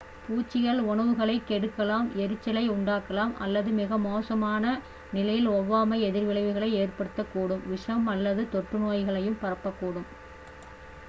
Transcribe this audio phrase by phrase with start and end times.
[0.21, 4.63] பூச்சிகள் உணவுகளைக் கெடுக்கலாம் எரிச்சலை உண்டாக்கலாம் அல்லது மிக மோசமான
[5.13, 10.09] நிலையில் ஒவ்வாமை எதிர்விளைவுகளை ஏற்படுத்தக்கூடும் விஷம் அல்லது தொற்றுநோய்களையும் பரப்பக்கூடும்